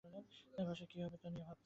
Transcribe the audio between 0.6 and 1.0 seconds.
ভাষা কী